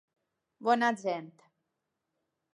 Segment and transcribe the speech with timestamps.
[0.69, 1.45] Bona gent.